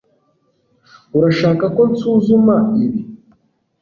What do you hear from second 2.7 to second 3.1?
ibi